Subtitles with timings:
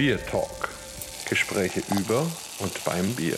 [0.00, 0.70] Beer Talk.
[1.28, 2.22] Gespräche über
[2.60, 3.36] und beim Bier.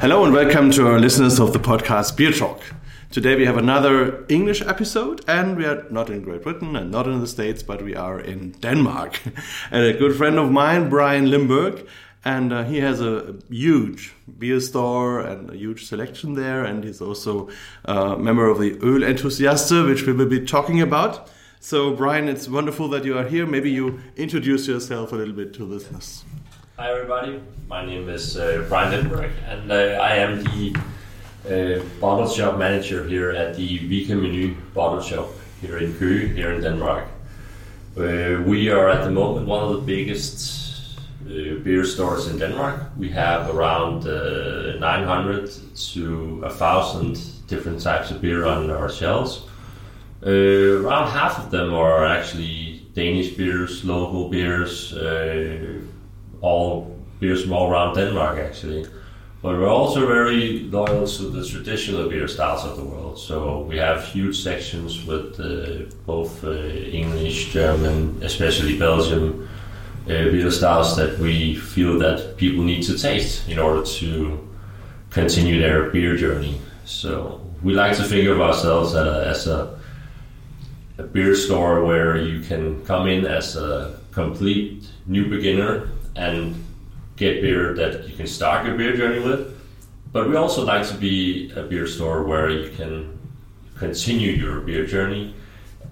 [0.00, 2.58] Hello and welcome to our listeners of the podcast Beer Talk.
[3.12, 7.06] Today we have another English episode, and we are not in Great Britain and not
[7.06, 9.20] in the States, but we are in Denmark.
[9.70, 11.86] and a good friend of mine, Brian Lindberg,
[12.24, 17.00] and uh, he has a huge beer store and a huge selection there, and he's
[17.00, 17.48] also
[17.84, 21.30] a member of the Ølentusiaster, which we will be talking about.
[21.64, 23.46] So, Brian, it's wonderful that you are here.
[23.46, 26.24] Maybe you introduce yourself a little bit to listeners.
[26.76, 27.40] Hi, everybody.
[27.68, 30.74] My name is uh, Brian Lindberg, and uh, I am the
[31.46, 35.28] uh, bottle shop manager here at the Vika Meny bottle shop
[35.60, 37.04] here in Køge, here in Denmark.
[37.96, 42.90] Uh, we are at the moment one of the biggest uh, beer stores in Denmark.
[42.98, 45.48] We have around uh, 900
[45.92, 49.44] to 1,000 different types of beer on our shelves.
[50.24, 55.80] Uh, around half of them are actually Danish beers, local beers, uh,
[56.40, 58.86] all beers from all around Denmark actually.
[59.42, 63.18] But we're also very loyal to the traditional beer styles of the world.
[63.18, 69.48] So we have huge sections with uh, both uh, English, German, especially Belgium
[70.04, 74.38] uh, beer styles that we feel that people need to taste in order to
[75.10, 76.60] continue their beer journey.
[76.84, 79.81] So we like to think of ourselves as a a
[81.12, 86.54] beer store where you can come in as a complete new beginner and
[87.16, 89.58] get beer that you can start your beer journey with.
[90.12, 93.18] But we also like to be a beer store where you can
[93.76, 95.34] continue your beer journey.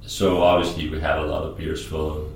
[0.03, 2.29] So obviously we have a lot of beers for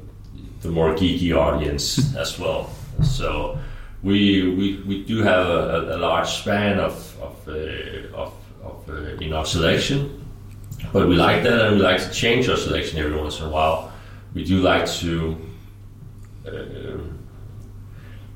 [0.63, 2.71] the more geeky audience as well.
[3.03, 3.59] So
[4.03, 9.25] we we, we do have a, a large span of of, uh, of, of uh,
[9.25, 10.24] in our selection
[10.95, 13.51] but we like that, and we like to change our selection every once in a
[13.51, 13.91] while.
[14.33, 15.37] We do like to
[16.47, 16.99] uh,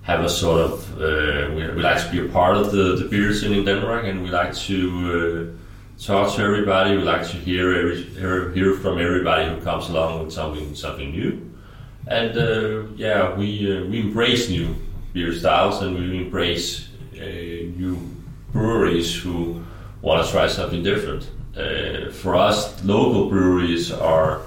[0.02, 3.04] have a sort of uh, we, we, like to be a part of the, the
[3.08, 4.78] beer scene in Denmark, and we like to
[5.14, 6.96] uh, talk to everybody.
[6.96, 8.02] We like to hear every
[8.56, 11.40] hear, from everybody who comes along with something something new.
[12.08, 14.74] And uh, yeah, we uh, we embrace new
[15.12, 17.20] beer styles, and we embrace uh,
[17.78, 17.96] new
[18.50, 19.62] breweries who
[20.02, 24.42] want to try something different uh, for us, local breweries are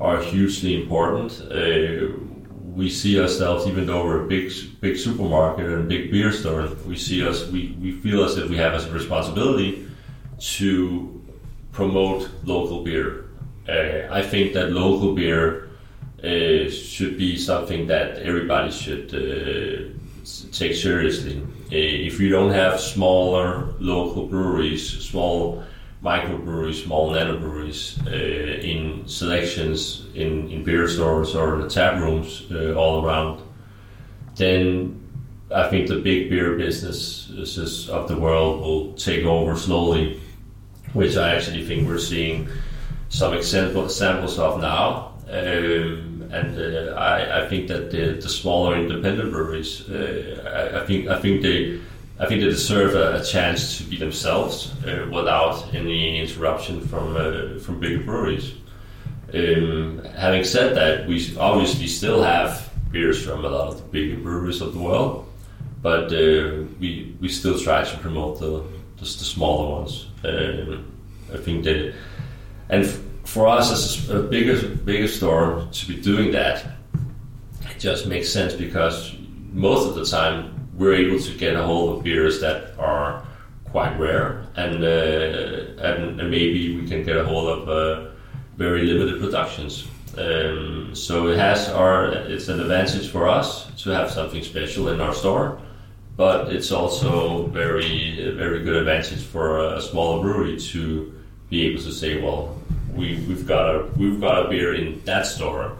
[0.00, 1.42] are hugely important.
[1.50, 2.16] Uh,
[2.74, 6.96] we see ourselves, even though we're a big big supermarket and big beer store, we
[6.96, 7.46] see us.
[7.48, 9.86] We, we feel as if we have a responsibility
[10.58, 11.22] to
[11.72, 13.24] promote local beer.
[13.68, 15.68] Uh, I think that local beer
[16.22, 19.98] uh, should be something that everybody should uh,
[20.52, 21.40] take seriously.
[21.40, 25.62] Uh, if you don't have smaller local breweries, small
[26.02, 32.74] microbreweries, small nanobreweries uh, in selections in, in beer stores or the tap rooms uh,
[32.74, 33.42] all around,
[34.36, 35.02] then
[35.54, 40.20] I think the big beer businesses of the world will take over slowly,
[40.92, 42.48] which I actually think we're seeing
[43.08, 45.14] some example, examples of now.
[45.28, 50.86] Um, and uh, I, I, think that the, the smaller independent breweries, uh, I, I
[50.86, 51.80] think I think they
[52.20, 57.16] I think they deserve a, a chance to be themselves uh, without any interruption from
[57.16, 58.54] uh, from bigger breweries.
[59.32, 64.16] Um, having said that, we obviously still have beers from a lot of the bigger
[64.16, 65.30] breweries of the world,
[65.80, 68.64] but uh, we we still try to promote the
[68.96, 70.08] the, the smaller ones.
[70.24, 70.92] Um,
[71.32, 71.94] I think that,
[72.70, 72.86] and
[73.24, 76.66] for us as a bigger bigger store to be doing that,
[77.70, 79.14] it just makes sense because
[79.52, 83.24] most of the time we're able to get a hold of beers that are
[83.64, 88.10] quite rare, and uh, and, and, maybe we can get a hold of uh,
[88.56, 89.86] very limited productions.
[90.16, 95.00] Um, so it has our it's an advantage for us to have something special in
[95.00, 95.60] our store,
[96.16, 101.12] but it's also very very good advantage for a smaller brewery to
[101.50, 102.56] be able to say, well,
[102.94, 105.76] we we've got a we've got a beer in that store.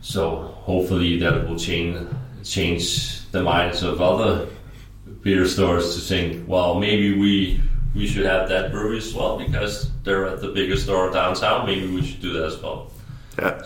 [0.00, 2.06] So hopefully that will change
[2.48, 4.48] change the minds of other
[5.22, 7.60] beer stores to think, well, maybe we
[7.94, 11.66] we should have that brewery as well because they're at the biggest store downtown.
[11.66, 12.90] Maybe we should do that as well.
[13.38, 13.62] Yeah.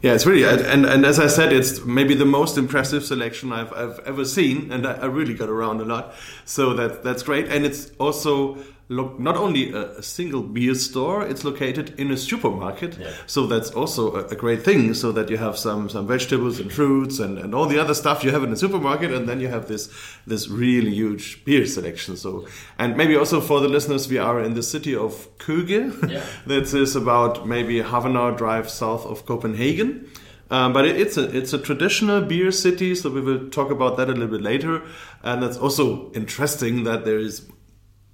[0.00, 3.72] Yeah, it's really and and as I said, it's maybe the most impressive selection I've
[3.72, 6.14] I've ever seen, and I, I really got around a lot.
[6.44, 8.58] So that that's great, and it's also
[8.88, 13.10] look not only a, a, single beer store it's located in a supermarket yeah.
[13.26, 16.72] so that's also a, a, great thing so that you have some some vegetables and
[16.72, 19.48] fruits and, and all the other stuff you have in a supermarket and then you
[19.48, 19.92] have this
[20.26, 22.46] this really huge beer selection so
[22.78, 26.24] and maybe also for the listeners we are in the city of Køge yeah.
[26.46, 30.10] that is about maybe half an hour drive south of Copenhagen
[30.50, 33.98] Um, but it, it's a it's a traditional beer city, so we will talk about
[33.98, 34.80] that a little bit later.
[35.22, 37.42] And it's also interesting that there is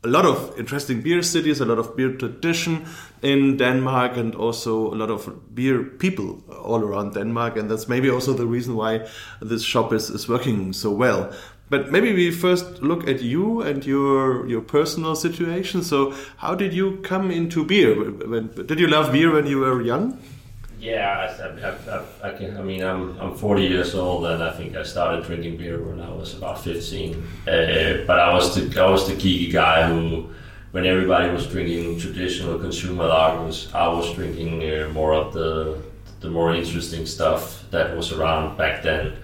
[0.04, 2.84] a lot of interesting beer cities, a lot of beer tradition
[3.22, 7.56] in Denmark, and also a lot of beer people all around Denmark.
[7.56, 9.06] And that's maybe also the reason why
[9.40, 11.32] this shop is, is working so well.
[11.70, 15.82] But maybe we first look at you and your your personal situation.
[15.82, 17.94] So, how did you come into beer?
[18.10, 20.18] When, did you love beer when you were young?
[20.84, 24.52] Yeah, I, I, I, I, can, I mean, I'm, I'm 40 years old, and I
[24.52, 27.14] think I started drinking beer when I was about 15.
[27.48, 30.28] Uh, but I was the I was the geeky guy who,
[30.72, 35.80] when everybody was drinking traditional consumer lagers, I was drinking uh, more of the
[36.20, 39.16] the more interesting stuff that was around back then.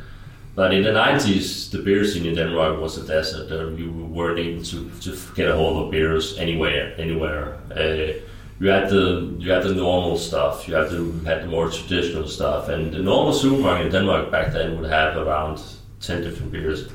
[0.55, 3.53] But in the 90s, the beer scene in Denmark was a desert.
[3.53, 7.59] Uh, you weren't able to, to get a hold of beers anywhere, anywhere.
[7.71, 8.21] Uh,
[8.61, 10.69] you had the you had the normal stuff.
[10.69, 14.53] You had the had the more traditional stuff, and the normal supermarket in Denmark back
[14.53, 15.63] then would have around
[16.01, 16.91] ten different beers,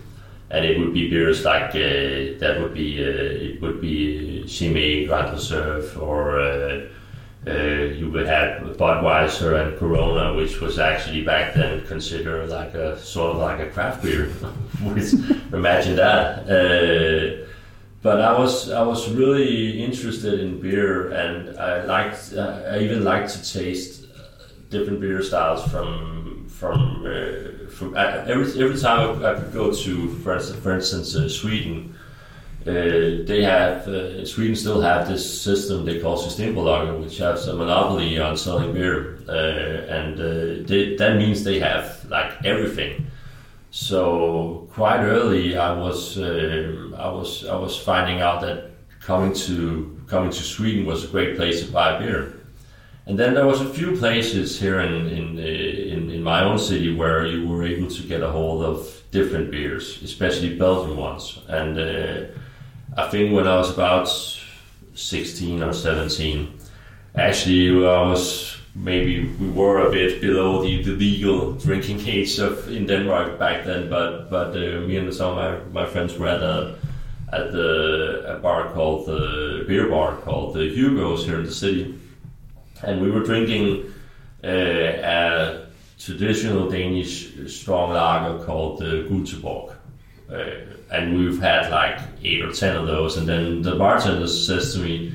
[0.52, 5.08] and it would be beers like uh, that would be uh, it would be Chimay,
[5.08, 6.86] Grand Reserve, or uh,
[7.48, 7.52] uh,
[7.98, 13.32] you would have Budweiser and Corona, which was actually back then considered like a sort
[13.32, 14.32] of like a craft beer.
[15.52, 17.45] imagine that.
[18.06, 23.04] But I was I was really interested in beer, and I liked uh, I even
[23.04, 24.22] liked to taste uh,
[24.70, 30.08] different beer styles from from uh, from uh, every every time I, could go to
[30.24, 31.96] for instance, for instance uh, Sweden.
[32.68, 33.86] Uh, they have
[34.28, 39.18] Sweden still have this system they call Systembolaget, which has a monopoly on selling beer,
[39.98, 43.08] and they, that means they have like everything.
[43.76, 50.02] So quite early, I was uh, I was I was finding out that coming to
[50.08, 52.40] coming to Sweden was a great place to buy beer.
[53.06, 56.58] And then there was a few places here in in, uh, in, in my own
[56.58, 61.40] city where you were able to get a hold of different beers, especially Belgian ones.
[61.50, 62.28] And uh,
[62.96, 64.08] I think when I was about
[64.94, 66.60] 16 or 17,
[67.16, 72.70] actually I was maybe we were a bit below the, the legal drinking age of
[72.70, 76.28] in Denmark back then, but but uh, me and some of my, my friends were
[76.28, 76.76] at a
[77.32, 81.98] at the a bar called the beer bar called the Hugo's here in the city,
[82.84, 83.94] and we were drinking
[84.44, 85.66] uh, a
[85.98, 89.76] traditional Danish strong lager called the Gold Tuborg.
[90.30, 94.74] Uh, and we've had like eight or ten of those, and then the bartender says
[94.74, 95.14] to me,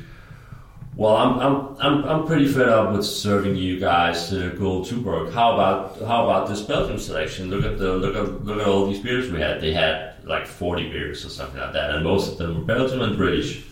[1.00, 5.32] well, I'm, I'm, I'm, I'm pretty fed up with serving you guys uh, Gold Tuborg.
[5.32, 7.48] How about how about this Belgium selection?
[7.48, 9.62] Look at the look at look at all these beers we had.
[9.62, 13.00] They had like 40 beers or something like that, and most of them were Belgian
[13.00, 13.64] and British.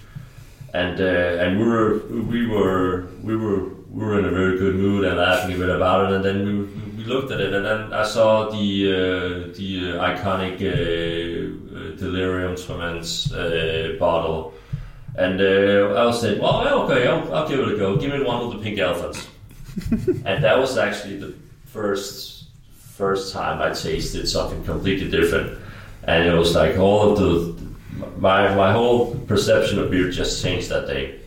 [0.72, 4.76] And uh, and we were we were we were we were in a very good
[4.76, 6.16] mood and laughing a bit about it.
[6.16, 6.54] And then we,
[6.96, 8.56] we looked at it, and then I saw the
[8.88, 14.54] uh, the uh, iconic uh, Delirium Tremens uh, bottle
[15.18, 17.96] and uh, I said, well, okay, I'll, I'll, give it a go.
[17.96, 19.26] Give me one of the pink elephants.
[20.24, 21.34] and that was actually the
[21.66, 22.44] first
[22.76, 25.58] first time I tasted something completely different.
[26.04, 27.32] And it was like all of the
[28.18, 31.20] my my whole perception of beer just changed that day.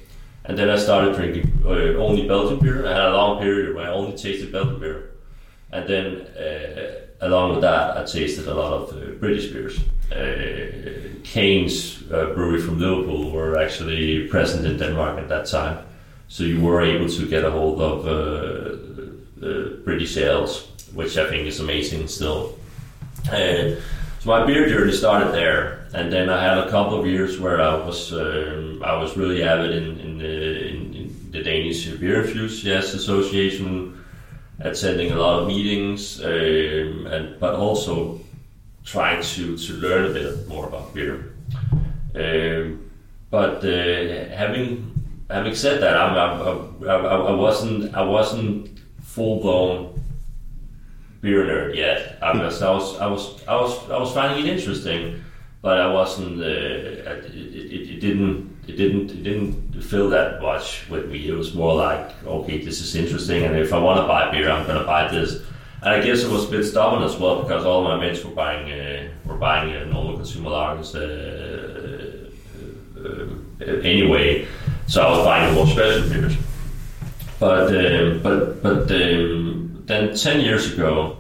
[0.46, 2.88] And then I started drinking uh, only Belgian beer.
[2.88, 5.12] I had a long period where I only tasted Belgian beer.
[5.74, 6.06] And then
[6.38, 9.80] uh, along with that, I tasted a lot of uh, British beers.
[10.11, 15.77] Uh, Cain's uh, brewery from Liverpool were actually present in Denmark at that time,
[16.27, 18.81] so you were able to get a hold of uh,
[19.85, 22.57] British ales, which I think is amazing still.
[23.30, 23.75] Uh,
[24.19, 27.61] so my beer journey started there, and then I had a couple of years where
[27.61, 32.23] I was um, I was really avid in, in, the, in, in the Danish Beer
[32.23, 34.03] Enthusiasts Association,
[34.59, 38.19] attending a lot of meetings, um, and but also
[38.83, 41.33] trying to, to learn a bit more about beer.
[42.16, 42.92] Um,
[43.30, 44.92] but uh, having
[45.30, 50.02] having said that, I'm, I'm, I, I wasn't I wasn't full blown
[51.21, 52.18] beer nerd yet.
[52.21, 55.23] I was, I was I was I was I was finding it interesting,
[55.61, 56.42] but I wasn't.
[56.42, 61.28] Uh, it, it, it, didn't it didn't it didn't fill that much with me.
[61.28, 64.52] It was more like okay, this is interesting, and if I want to buy beer,
[64.52, 65.42] I'm going to buy this.
[65.83, 68.35] And I guess it was a bit stubborn as well because all my mates were
[68.35, 72.30] buying uh, were buying uh, normal consumer lagers uh,
[73.00, 74.47] uh, uh, anyway,
[74.85, 76.38] so I was buying more special beers.
[77.40, 81.18] But uh, but but um, then ten years ago,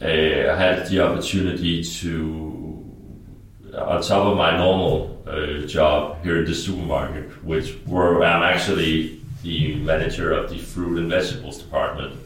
[0.00, 2.84] I had the opportunity to,
[3.76, 5.10] on top of my normal
[5.66, 11.10] job here in the supermarket, which where I'm actually the manager of the fruit and
[11.10, 12.18] vegetables department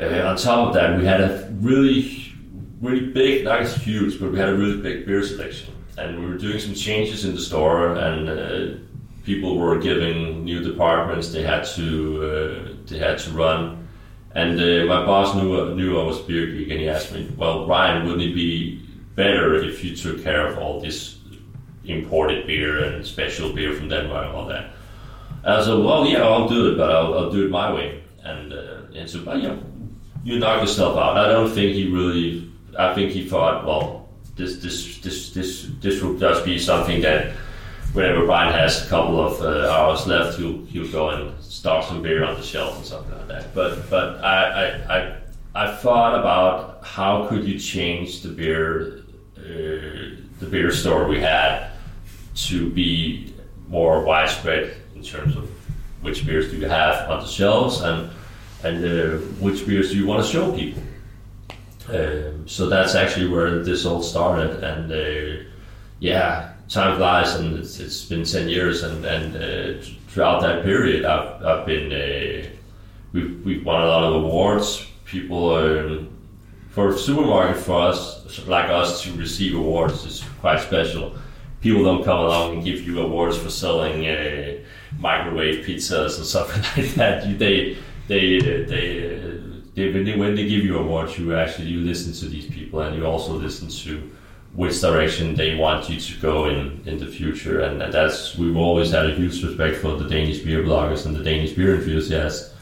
[0.00, 2.34] uh, on top of that, we had a really,
[2.80, 5.74] really big, not as huge, but we had a really big beer selection.
[5.98, 8.78] And we were doing some changes in the store, and uh,
[9.24, 11.30] people were giving new departments.
[11.30, 11.86] They had to,
[12.24, 13.86] uh, they had to run.
[14.34, 17.66] And uh, my boss knew knew I was beer geek, and he asked me, "Well,
[17.66, 18.80] Ryan, wouldn't it be
[19.14, 21.18] better if you took care of all this
[21.84, 24.70] imported beer and special beer from Denmark and all that?"
[25.44, 28.02] And I said, "Well, yeah, I'll do it, but I'll, I'll do it my way."
[28.24, 28.54] And
[28.94, 29.56] and so, but yeah,
[30.24, 31.16] you knock yourself out.
[31.16, 32.50] I don't think he really.
[32.78, 37.34] I think he thought, well, this this this this this will just be something that
[37.92, 42.02] whenever Brian has a couple of uh, hours left, he'll he'll go and stock some
[42.02, 43.54] beer on the shelf and something like that.
[43.54, 45.16] But but I I I,
[45.54, 49.04] I thought about how could you change the beer
[49.36, 49.42] uh,
[50.40, 51.70] the beer store we had
[52.34, 53.34] to be
[53.68, 55.48] more widespread in terms of
[56.00, 58.10] which beers do you have on the shelves and
[58.64, 60.82] and uh, which beers do you want to show people.
[61.88, 65.44] Um, so that's actually where this all started, and uh,
[65.98, 71.04] yeah, time flies, and it's, it's been ten years, and and uh, throughout that period,
[71.04, 72.48] I've I've been uh,
[73.12, 74.86] we've we've won a lot of awards.
[75.04, 76.08] People um,
[76.70, 81.14] for supermarket for us like us to receive awards is quite special.
[81.60, 84.58] People don't come along and give you awards for selling uh,
[84.98, 87.26] microwave pizzas or something like that.
[87.26, 87.76] You, they
[88.12, 92.80] they they, they when, they give you awards, you actually you listen to these people
[92.80, 94.10] and you also listen to
[94.54, 97.60] which direction they want you to go in in the future.
[97.60, 101.24] And, that's we've always had a huge respect for the Danish beer bloggers and the
[101.24, 102.54] Danish beer enthusiasts.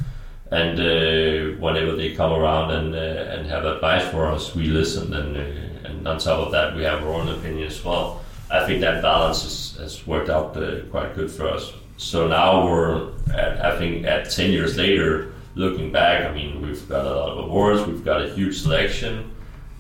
[0.53, 5.13] And uh, whenever they come around and uh, and have advice for us, we listen.
[5.13, 8.21] And uh, and on top of that, we have our own opinion as well.
[8.51, 11.73] I think that balance is, has worked out uh, quite good for us.
[11.97, 16.89] So now we're, at, I think, at 10 years later, looking back, I mean, we've
[16.89, 19.31] got a lot of awards, we've got a huge selection,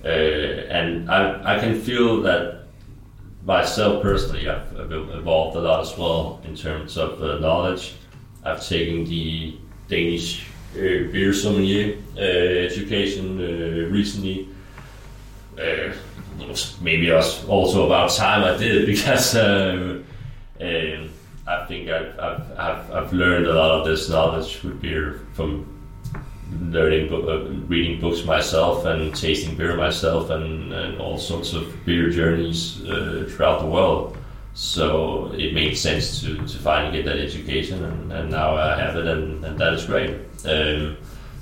[0.04, 2.64] uh, and I, I can feel that
[3.44, 7.94] myself personally, I've, I've, evolved a lot as well in terms of uh, knowledge.
[8.44, 9.58] I've taken the
[9.88, 14.48] Danish uh, beer sommelier uh, education uh, recently.
[15.58, 15.92] Uh,
[16.80, 20.04] maybe also about time I did because um,
[21.50, 25.66] I think I've, I've, I've, I've, learned a lot of this knowledge with beer from
[26.60, 32.08] learning, uh, reading books myself and tasting beer myself and, and all sorts of beer
[32.08, 34.16] journeys uh, throughout the world.
[34.54, 38.96] So it made sense to, to finally get that education, and, and now I have
[38.96, 40.10] it, and, and that is great.
[40.44, 40.96] Um,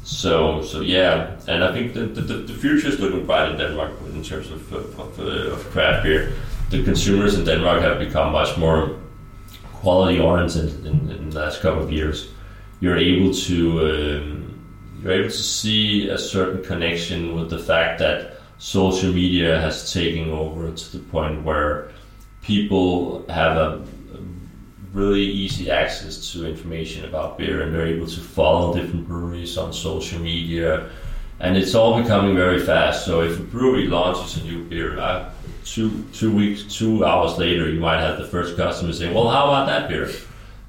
[0.05, 3.93] so so yeah, and I think the, the, the future is looking bright in Denmark
[4.07, 6.33] in terms of, of, of, uh, of craft beer.
[6.71, 8.97] The consumers in Denmark have become much more
[9.81, 12.31] quality oriented in, in, the last couple of years.
[12.81, 13.59] You're able to
[13.91, 14.49] um,
[15.03, 20.31] you're able to see a certain connection with the fact that social media has taken
[20.31, 21.91] over to the point where
[22.43, 23.85] people have a
[24.93, 29.73] really easy access to information about beer and they're able to follow different breweries on
[29.73, 30.91] social media
[31.41, 35.31] and it's all becoming very fast so if a brewery launches a new beer I,
[35.75, 39.47] two two weeks, two hours later, you might have the first customer say, "Well, how
[39.47, 40.11] about that beer?"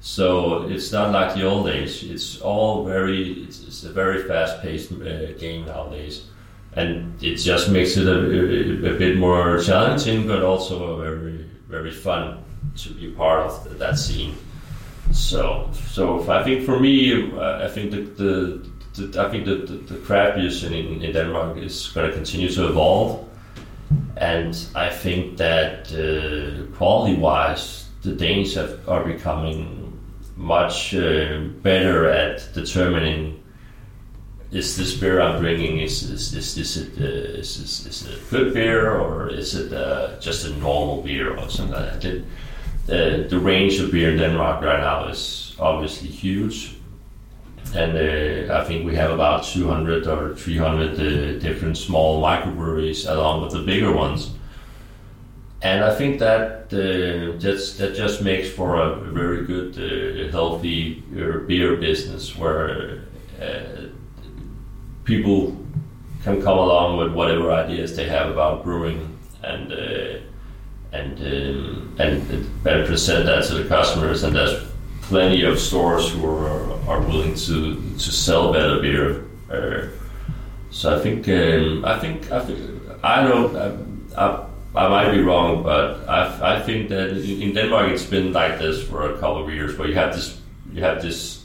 [0.00, 2.02] So it's not like the old days.
[2.02, 3.32] It's all very.
[3.44, 6.24] It's, it's a very fast-paced uh, game nowadays,
[6.74, 11.90] and it just makes it a, a, a, bit more challenging, but also very very
[11.90, 12.42] fun
[12.76, 14.34] to be part of that scene.
[15.12, 18.62] So, so I think for me, uh, I think the,
[18.96, 22.48] the, I think the, the craft beer scene in, in Denmark is going to continue
[22.50, 23.29] to evolve
[24.16, 29.98] and I think that uh, quality-wise, the Danes have, are becoming
[30.36, 33.40] much uh, better at determining
[34.52, 38.18] is this beer I'm bringing is is, is this it, uh, is, is, is it
[38.18, 42.24] a good beer or is it uh, just a normal beer or something like that.
[42.86, 46.74] The, the range of beer in Denmark right now is obviously huge,
[47.74, 53.42] and uh, I think we have about 200 or 300 uh, different small microbreweries along
[53.42, 54.32] with the bigger ones.
[55.62, 61.02] And I think that uh, that just makes for a very good, uh, healthy
[61.46, 63.02] beer business where
[63.40, 63.88] uh,
[65.04, 65.56] people
[66.24, 70.18] can come along with whatever ideas they have about brewing and uh,
[70.92, 72.30] and um, and,
[72.66, 74.69] and present that to the customers, and that's
[75.10, 79.24] plenty of stores who are, are willing to, to sell better beer.
[79.50, 79.88] Uh,
[80.70, 82.60] so I think um, I think I think
[83.02, 84.26] I don't I, I,
[84.76, 87.08] I, might be wrong, but I, I think that
[87.44, 90.40] in Denmark it's been like this for a couple of years, where you have this
[90.72, 91.44] you have this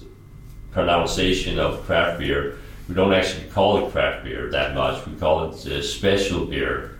[0.71, 2.57] pronunciation of craft beer
[2.87, 5.05] we don't actually call it craft beer that much.
[5.07, 6.99] We call it uh, special beer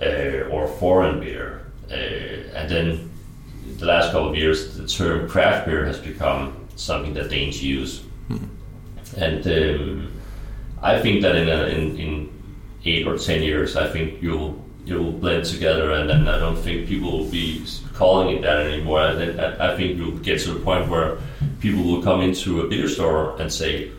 [0.00, 1.66] uh, or foreign beer.
[1.90, 3.10] Uh, and then
[3.78, 8.02] the last couple of years, the term craft beer has become something that Danes use.
[9.16, 10.12] And um,
[10.82, 12.42] I think that in, a, in, in
[12.84, 16.86] eight or ten years, I think you'll you'll blend together, and then I don't think
[16.86, 19.06] people will be calling it that anymore.
[19.06, 21.18] And I, I think you'll get to the point where
[21.60, 23.90] people will come into a beer store and say,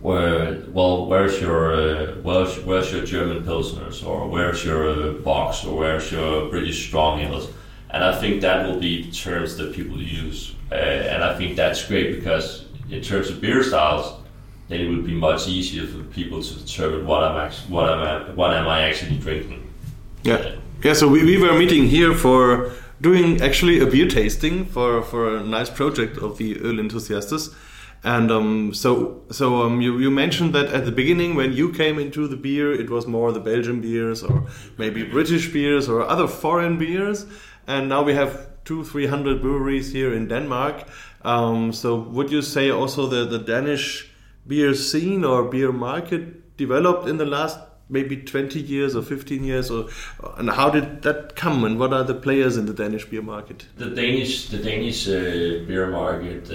[0.00, 5.66] "Where, well, where's your uh, where's, where's your German pilsners, or where's your uh, bocks,
[5.66, 7.48] or where's your British strong ales?"
[7.92, 11.86] And I think that will be terms that people use, uh, and I think that's
[11.86, 14.20] great because in terms of beer styles,
[14.68, 17.98] then it would be much easier for people to determine what I'm actually, what am
[17.98, 19.68] I, what am I actually drinking.
[20.22, 20.92] Yeah, yeah.
[20.92, 25.42] So we, we were meeting here for doing actually a beer tasting for for a
[25.42, 27.50] nice project of the Öl Enthusiasts.
[28.02, 31.98] And um, so, so um, you, you mentioned that at the beginning, when you came
[31.98, 34.46] into the beer, it was more the Belgian beers or
[34.78, 37.26] maybe British beers or other foreign beers.
[37.66, 40.86] And now we have two, three hundred breweries here in Denmark.
[41.22, 44.10] Um, so, would you say also the the Danish
[44.46, 47.58] beer scene or beer market developed in the last
[47.90, 49.88] maybe 20 years or 15 years or
[50.36, 53.66] and how did that come and what are the players in the Danish beer market
[53.76, 56.54] the Danish the Danish uh, beer market uh,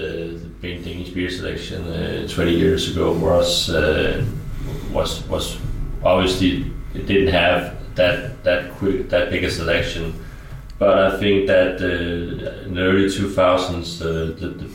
[0.62, 4.24] the Danish beer selection uh, 20 years ago was uh,
[4.92, 5.58] was was
[6.02, 10.14] obviously it didn't have that that quick that big a selection
[10.78, 14.70] but I think that uh, in the early 2000s the, the, the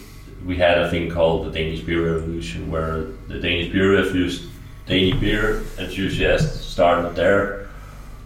[0.46, 4.50] we had a thing called the Danish Beer Revolution, where the Danish Beer Revolution,
[4.88, 7.67] Danish beer enthusiasts started their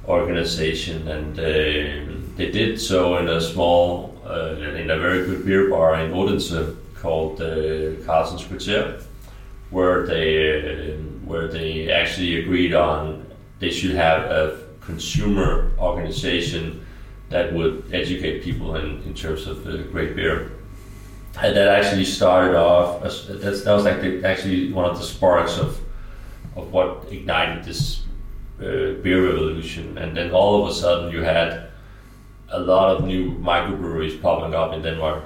[0.07, 1.43] organization, and uh,
[2.37, 6.75] they did so in a small, uh, in a very good beer bar in Odense
[6.95, 9.03] called uh, Carlsen's Kvarter,
[9.71, 13.25] where they uh, where they actually agreed on
[13.59, 16.85] they should have a consumer organization
[17.29, 20.51] that would educate people in, in terms of uh, great beer
[21.41, 23.03] and that actually started off.
[23.03, 25.79] As, that was like the, actually one of the sparks of
[26.55, 28.03] of what ignited this
[28.59, 29.97] uh, beer revolution.
[29.97, 31.67] And then all of a sudden, you had
[32.47, 35.23] a lot of new microbreweries popping up in Denmark.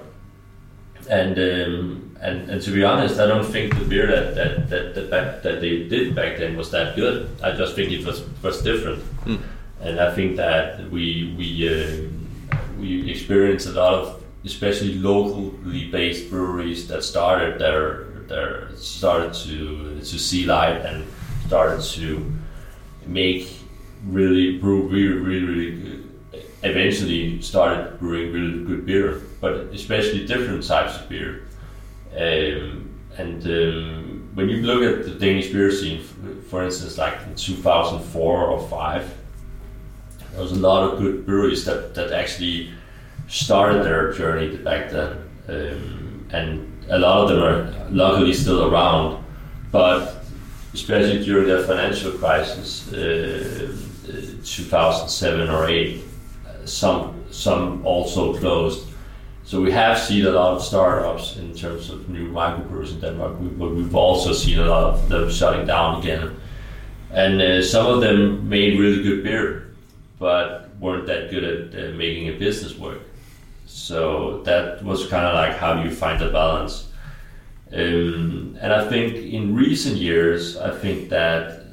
[1.10, 4.96] And um, and and to be honest, I don't think the beer that that that
[4.96, 7.30] that, back, that they did back then was that good.
[7.44, 9.04] I just think it was was different.
[9.26, 9.42] Mm.
[9.82, 16.30] And I think that we we uh, we experienced a lot of especially locally based
[16.30, 21.06] breweries that started their their started to to see light and
[21.48, 22.32] started to
[23.06, 23.52] make
[24.06, 26.44] really brew really really, really good.
[26.64, 31.48] eventually started brewing really good beer but especially different types of beer
[32.16, 36.02] um, and um, when you look at the Danish beer scene
[36.50, 39.19] for instance like in 2004 or 5
[40.32, 42.72] there was a lot of good breweries that, that actually
[43.28, 49.24] started their journey back then, um, and a lot of them are luckily still around.
[49.72, 50.24] But
[50.74, 53.76] especially during the financial crisis, uh,
[54.44, 56.04] 2007 or 8,
[56.66, 58.88] some some also closed.
[59.44, 63.38] So we have seen a lot of startups in terms of new microbrews in Denmark,
[63.58, 66.36] but we've also seen a lot of them shutting down again.
[67.12, 69.69] And uh, some of them made really good beer,
[70.20, 73.00] but weren't that good at making a business work.
[73.66, 76.92] So that was kind of like how you find the balance.
[77.72, 81.66] Um, and I think in recent years, I think that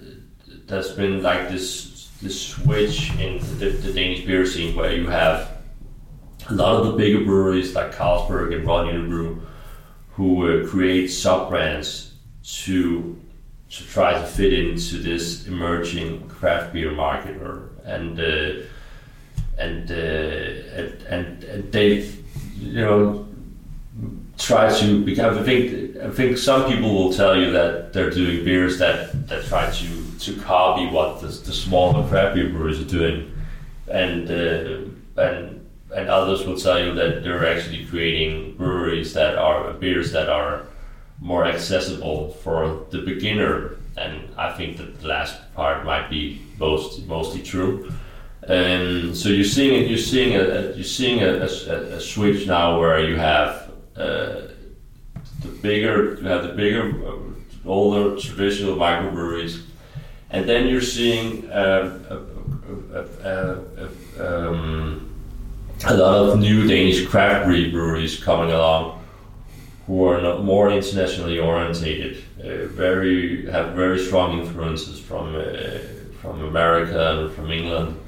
[0.66, 5.59] there's been like this this switch in the, the Danish beer scene where you have
[6.48, 9.42] a lot of the bigger breweries like Carlsberg and Royal Brew
[10.12, 13.20] who uh, create sub brands to
[13.68, 18.62] to try to fit into this emerging craft beer market or and uh,
[19.59, 19.94] and, uh,
[21.09, 22.12] and and they
[22.59, 23.27] you know
[24.38, 25.38] try to become.
[25.38, 29.44] I think I think some people will tell you that they're doing beers that that
[29.46, 33.33] try to to copy what the, the smaller craft breweries are doing,
[33.88, 39.72] and uh, and and others will tell you that they're actually creating breweries that are
[39.75, 40.66] beers that are
[41.20, 43.77] more accessible for the beginner.
[43.96, 47.90] And I think that the last part might be most mostly true.
[48.48, 53.08] And so you're seeing you're seeing a, you're seeing a, a, a switch now where
[53.08, 54.42] you have uh,
[55.42, 59.62] the bigger you have the bigger uh, older traditional microbreweries,
[60.30, 62.04] and then you're seeing um,
[64.20, 65.12] um,
[65.84, 69.04] a lot of new Danish craft breweries coming along,
[69.86, 75.40] who are more internationally orientated, uh, very have very strong influences from uh,
[76.20, 77.98] from America and from England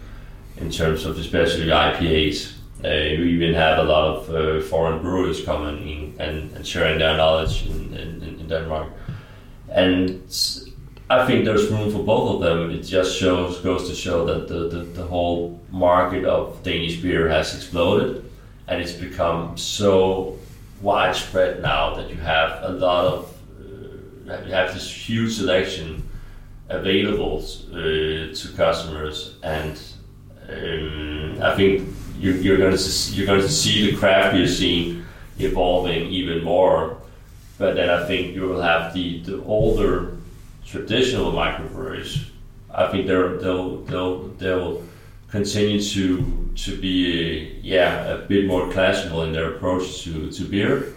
[0.56, 2.54] in terms of especially IPAs.
[2.84, 6.98] Uh, we even have a lot of uh, foreign brewers coming in and, and sharing
[6.98, 8.88] their knowledge in, in, in Denmark.
[9.70, 10.22] And
[11.10, 12.70] I think there's room for both of them.
[12.70, 17.28] It just shows goes to show that the, the, the whole market of Danish beer
[17.28, 18.24] has exploded
[18.68, 20.38] and it's become so
[20.80, 23.34] widespread now that you have a lot of
[24.28, 26.07] uh, you have this huge selection
[26.68, 27.38] available
[27.72, 29.80] uh, to customers and
[30.48, 35.04] um, I think you're, you're going to you're going to see the craft beer scene
[35.38, 36.98] evolving even more.
[37.58, 40.16] But then I think you will have the, the older
[40.64, 42.28] traditional microbreweries.
[42.70, 44.84] I think they're, they'll they'll they'll
[45.30, 50.94] continue to to be yeah a bit more classical in their approach to, to beer.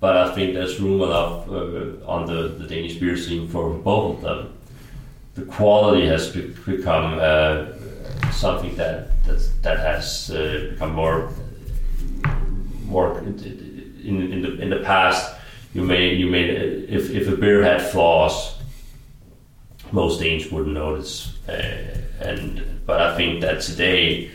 [0.00, 4.16] But I think there's room enough uh, on the, the Danish beer scene for both
[4.16, 4.58] of them.
[5.34, 7.66] The quality has be- become uh,
[8.30, 11.32] something that that, that has uh, become more
[12.84, 13.38] more in,
[14.04, 15.34] in the in the past.
[15.72, 18.56] You may you may if if a beer had flaws,
[19.90, 21.36] most Danes wouldn't notice.
[21.48, 24.30] Uh, and but I think that today.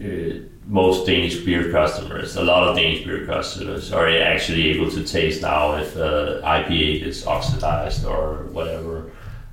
[0.00, 5.02] Uh, most Danish beer customers, a lot of Danish beer customers, are actually able to
[5.02, 9.10] taste now if uh, IPA is oxidized or whatever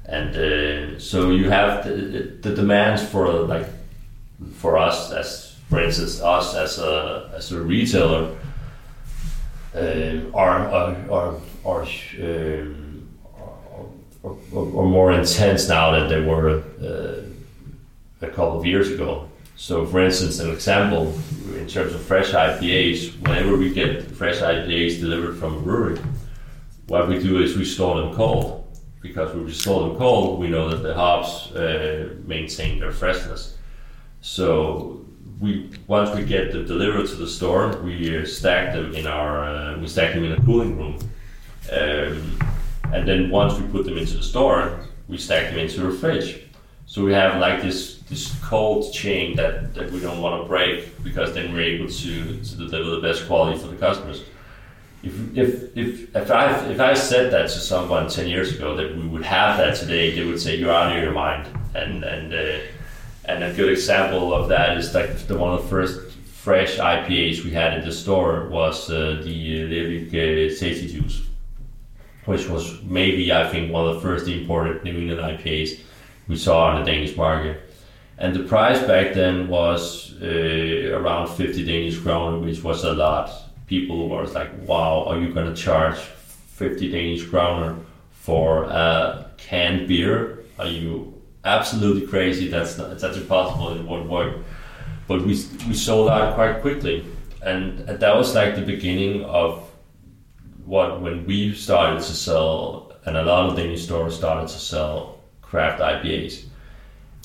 [0.10, 3.67] and uh, so you have the, the, demands for like
[4.56, 8.36] for us as for instance us as a as a retailer
[9.76, 11.84] uh, are are are, are,
[12.19, 13.08] um,
[14.24, 19.30] are, more intense now than they were uh, a couple of years ago.
[19.56, 21.13] So, for instance, an example
[21.54, 26.00] in terms of fresh IPAs, whenever we get fresh IPAs delivered from a brewery,
[26.88, 28.59] what we do is we store them cold
[29.02, 33.58] because we store them cold, we know that the hops uh, maintain their freshness.
[34.22, 35.06] So
[35.40, 39.44] we once we get them delivered to the store, we uh, stack them in our
[39.46, 41.00] uh, we stack them in a cooling room,
[41.72, 42.40] um,
[42.94, 46.44] and then once we put them into the store, we stack them into a fridge.
[46.86, 51.04] So we have like this this cold chain that, that we don't want to break
[51.04, 54.24] because then we're able to, to deliver the best quality for the customers
[55.04, 58.96] if if if if I if I said that to someone ten years ago that
[58.96, 61.48] we would have that today, they would say you're out of your mind.
[61.74, 62.60] And and uh,
[63.26, 67.44] and a good example of that is like the one of the first fresh IPAs
[67.44, 71.22] we had in the store was uh, the Lervig uh, Tasty Juice,
[72.26, 75.80] which was maybe I think one of the first imported New England IPAs
[76.28, 77.62] we saw on the Danish market.
[78.18, 83.49] And the price back then was uh, around 50 Danish kroner, which was a lot
[83.70, 87.76] people were like, "Wow, are you gonna charge 50 Danish kroner
[88.12, 90.40] for a canned beer?
[90.58, 91.14] Are you
[91.46, 92.48] absolutely crazy?
[92.50, 93.70] That's not, that's impossible.
[93.78, 94.34] It won't work."
[95.08, 95.34] But we
[95.68, 97.06] we sold out quite quickly,
[97.42, 99.64] and that was like the beginning of
[100.66, 105.20] what when we started to sell, and a lot of Danish stores started to sell
[105.42, 106.49] craft IPAs.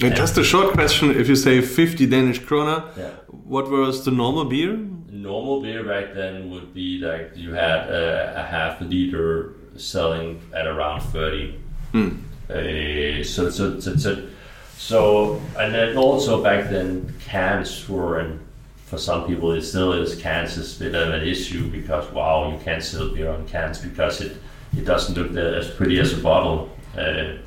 [0.03, 3.11] And just a short question: If you say 50 Danish kroner, yeah.
[3.29, 4.79] what was the normal beer?
[5.25, 10.41] normal beer back then would be like you had a, a half a liter selling
[10.53, 11.59] at around 30.
[11.93, 12.21] Mm.
[12.49, 14.29] Uh, so, so, so, so,
[14.77, 18.41] so, and then also back then cans were, and
[18.87, 22.53] for some people it still is, cans is a bit of an issue because wow,
[22.53, 24.37] you can't sell beer on cans because it,
[24.77, 26.71] it doesn't look as pretty as a bottle.
[26.97, 27.39] Uh,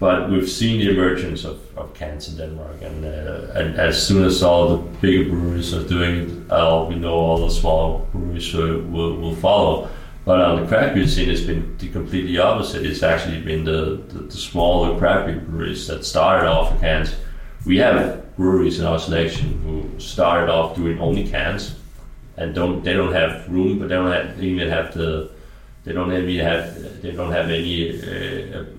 [0.00, 4.24] but we've seen the emergence of, of cans in Denmark, and, uh, and as soon
[4.24, 8.52] as all the bigger breweries are doing it, uh, we know all the small breweries
[8.54, 9.88] will, will follow.
[10.24, 12.84] But on the craft beer scene, it's been the completely opposite.
[12.84, 17.14] It's actually been the, the, the smaller craft beer breweries that started off with cans.
[17.66, 21.74] We have breweries in our selection who started off doing only cans,
[22.36, 25.32] and don't they don't have room, but they don't have, even have the
[25.88, 27.98] they don't have have they don't have any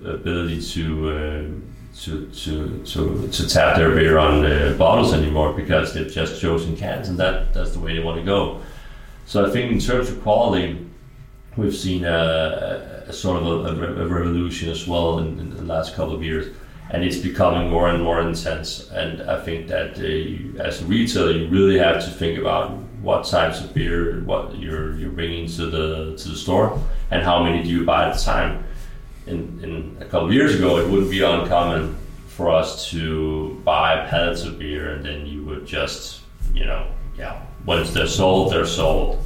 [0.04, 1.60] ability to,
[1.96, 6.76] to to to to tap their beer on uh, bottles anymore because they've just chosen
[6.76, 8.60] cans and that that's the way they want to go.
[9.26, 10.86] So I think in terms of quality,
[11.56, 15.94] we've seen a, a sort of a, a, revolution as well in, in, the last
[15.96, 16.54] couple of years,
[16.90, 18.88] and it's becoming more and more intense.
[18.90, 22.70] And I think that uh, you, as a retailer, you really have to think about
[23.02, 26.78] what types of beer what you're you're bringing to the to the store
[27.10, 28.64] and how many do you buy at the time.
[29.26, 31.96] In, in a couple of years ago, it wouldn't be uncommon
[32.26, 36.22] for us to buy pallets of beer and then you would just
[36.54, 36.86] you know
[37.18, 39.22] yeah once they're sold they're sold.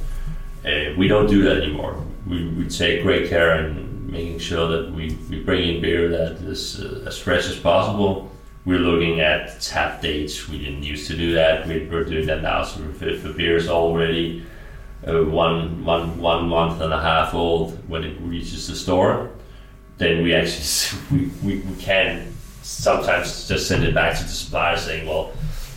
[0.65, 1.95] Uh, we don't do that anymore.
[2.27, 6.31] we, we take great care in making sure that we, we bring in beer that
[6.43, 8.31] is uh, as fresh as possible.
[8.65, 10.49] We're looking at tap dates.
[10.49, 11.67] We didn't used to do that.
[11.67, 12.63] We, we're doing that now.
[12.63, 14.43] So if, if a beer is already
[15.07, 19.31] uh, one, one, one month and a half old when it reaches the store,
[19.97, 24.77] then we actually we, we, we can sometimes just send it back to the supplier
[24.77, 25.31] saying, well,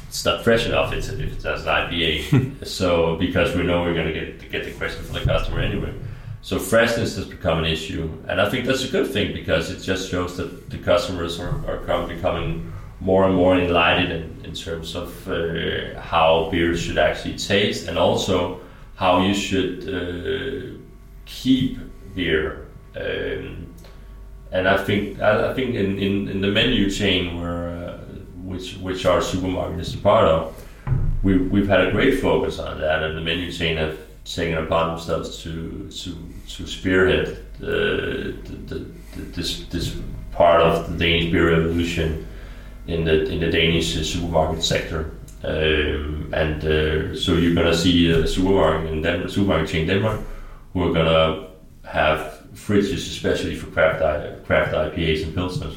[0.08, 0.92] it's not fresh enough.
[0.92, 2.66] It's, it's an IPA.
[2.66, 5.92] so because we know we're going to get get the question from the customer anyway.
[6.40, 9.80] So freshness has become an issue, and I think that's a good thing because it
[9.80, 14.94] just shows that the customers are, are becoming more and more enlightened in, in terms
[14.94, 18.60] of uh, how beers should actually taste, and also
[18.98, 20.76] how you should uh,
[21.24, 21.78] keep
[22.16, 22.66] beer.
[22.96, 23.72] Um,
[24.50, 27.98] and I think I, think in, in, in, the Meny chain where uh,
[28.42, 30.42] which which our supermarket is a part of,
[31.22, 34.96] we we've had a great focus on that, and the Meny chain have taken upon
[34.96, 36.10] themselves to to
[36.48, 37.28] to spearhead
[37.62, 38.78] uh, the, the,
[39.14, 39.96] the, this this
[40.32, 42.26] part of the Danish beer revolution
[42.88, 45.17] in the in the Danish supermarket sector.
[45.42, 50.20] And uh, so you're gonna see a supermarket in Denmark, supermarket chain Denmark,
[50.72, 51.48] who are gonna
[51.84, 54.00] have fridges, especially for craft
[54.46, 55.76] craft IPAs and pilsners.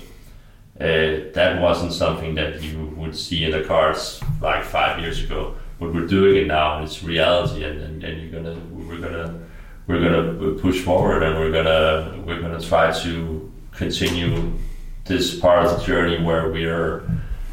[0.79, 5.55] Uh, that wasn't something that you would see in the cards like five years ago.
[5.79, 6.83] But we're doing it now.
[6.83, 9.39] It's reality, and, and, and you're gonna we're gonna
[9.87, 14.53] we're gonna push forward, and we're gonna we're gonna try to continue
[15.05, 17.03] this part of the journey where we are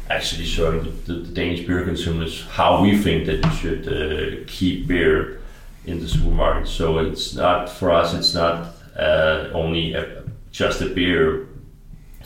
[0.09, 4.87] actually showing the, the, Danish beer consumers how we think that you should uh, keep
[4.87, 5.41] beer
[5.85, 6.67] in the supermarket.
[6.67, 8.13] So it's not for us.
[8.13, 11.47] It's not uh, only a, just a beer.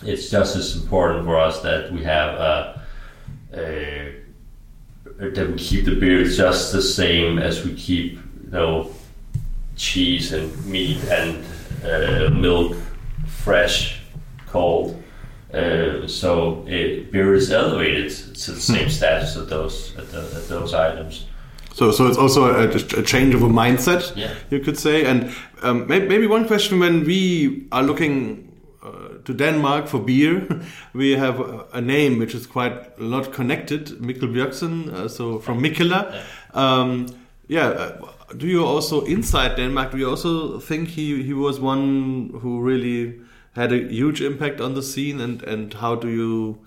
[0.03, 2.81] It's just as important for us that we have a,
[3.53, 4.15] a,
[5.17, 8.91] that we keep the beer just the same as we keep you know
[9.75, 11.43] cheese and meat and
[11.83, 12.77] uh, milk
[13.27, 13.99] fresh,
[14.47, 15.02] cold.
[15.53, 20.47] Uh, so it, beer is elevated to the same status of those of, the, of
[20.47, 21.25] those items.
[21.73, 24.33] So, so it's also a, a change of a mindset, yeah.
[24.51, 25.05] you could say.
[25.05, 28.51] And um, maybe one question when we are looking
[28.83, 30.47] uh, to Denmark for beer,
[30.93, 35.39] we have a, a, name which is quite a lot connected, Mikkel Bjergsø, uh, so
[35.39, 36.11] from Mikkeller.
[36.11, 36.23] Yeah.
[36.53, 37.07] Um,
[37.47, 39.91] yeah uh, do you also inside Denmark?
[39.91, 43.19] Do you also think he he was one who really
[43.55, 46.59] had a huge impact on the scene, and and how do you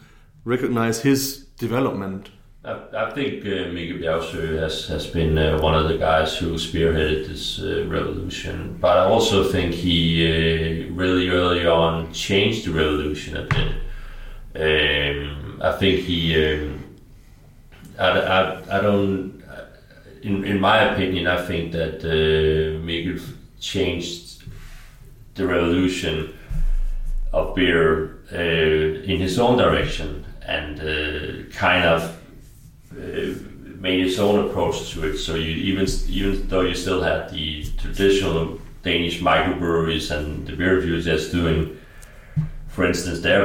[0.45, 2.31] recognize his development?
[2.65, 6.55] I, I think uh, Mikkel Bjergsø has, has been uh, one of the guys who
[6.55, 8.77] spearheaded this uh, revolution.
[8.81, 13.73] But I also think he uh, really early on changed the revolution a bit.
[14.57, 16.85] Um, I think he, um,
[17.99, 19.43] I, I, I don't,
[20.23, 23.23] in, in my opinion, I think that uh, Mikkel
[23.61, 24.43] changed
[25.35, 26.36] the revolution
[27.37, 32.01] of beer uh, in his own direction and uh, kind of
[32.93, 33.35] uh,
[33.79, 35.19] made his own approach to it.
[35.19, 40.77] So you even even though you still had the traditional Danish microbreweries and the beer
[40.79, 41.77] enthusiasts doing,
[42.69, 43.43] for instance, their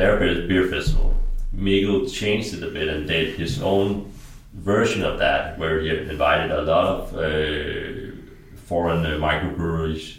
[0.00, 1.14] their beer festival,
[1.54, 4.10] Mikkel changed it a bit and did his own
[4.54, 8.16] version of that, where he invited a lot of uh,
[8.66, 10.18] foreign microbreweries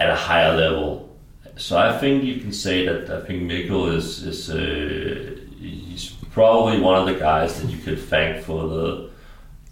[0.00, 1.13] at a higher level.
[1.56, 6.80] So I think you can say that I think Mikkel is is uh, he's probably
[6.80, 9.10] one of the guys that you could thank for the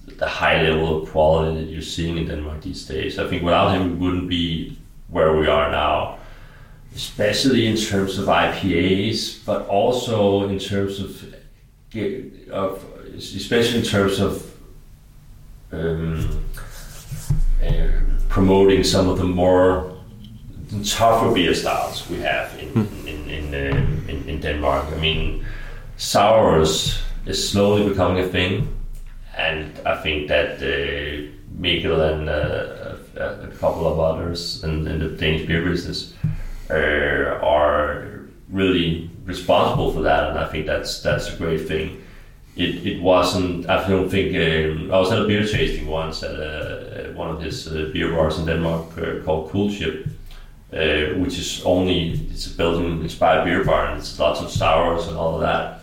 [0.06, 3.18] the high level of quality that you're seeing in Denmark these days.
[3.18, 6.18] I think without him, we wouldn't be where we are now,
[6.94, 11.34] especially in terms of IPAs, but also in terms of,
[12.50, 12.84] of
[13.16, 14.54] especially in terms of
[15.72, 16.44] um,
[17.64, 17.88] uh,
[18.28, 20.01] promoting some of the more
[20.84, 23.08] tougher beer styles we have in hmm.
[23.08, 24.86] in in, uh, in, in Denmark.
[24.96, 25.44] I mean
[25.96, 28.68] sours is slowly becoming a thing,
[29.36, 31.30] and I think that uh,
[31.60, 36.14] Mikkel and uh, a, a, couple of others in, in the Danish beer business
[36.70, 42.02] uh, are really responsible for that, and I think that's that's a great thing.
[42.56, 43.68] It, it wasn't.
[43.68, 47.30] I don't think um, I was at a beer tasting once at, a, at one
[47.30, 50.08] of his uh, beer bars in Denmark uh, called Koelschip,
[50.72, 55.06] uh, which is only it's a Belgian inspired beer bar and it's lots of sours
[55.06, 55.80] and all of that.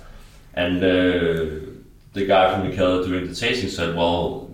[0.55, 1.69] And uh,
[2.13, 4.49] the guy from Mikkeller doing the tasting said, well,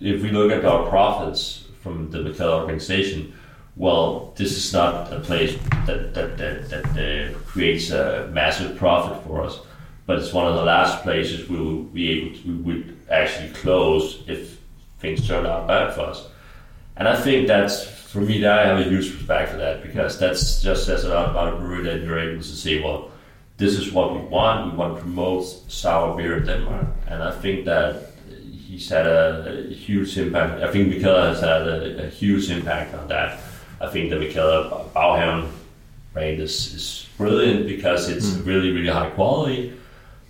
[0.00, 3.34] if we look at our profits from the Mikkeller organization,
[3.76, 9.22] well, this is not a place that that that, that uh, creates a massive profit
[9.24, 9.60] for us,
[10.06, 13.50] but it's one of the last places we will be able to, we would actually
[13.50, 14.58] close if
[14.98, 16.28] things turn out bad for us.
[16.96, 18.40] and I think that's for me.
[18.40, 21.54] That I have a huge respect for that because that's just says a lot about
[21.54, 23.10] a brewery that you're able to say, well,
[23.56, 24.72] this is what we want.
[24.72, 28.12] We want to promote sour beer in Denmark, and I think that
[28.70, 30.62] he's had a, a huge impact.
[30.62, 33.40] I think Mikkeller has had a, a, huge impact on that.
[33.80, 35.50] I think the Mikkeller Baghaven
[36.12, 38.46] brand is, is brilliant because it's mm.
[38.46, 39.74] really, really high quality,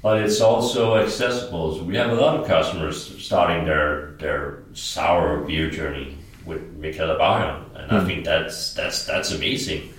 [0.03, 1.77] but it's also accessible.
[1.77, 7.18] So we have a lot of customers starting their their sour beer journey with Mikkeller
[7.18, 7.94] Baghaven, and mm.
[7.94, 8.07] I hmm.
[8.07, 9.92] think that's that's that's amazing.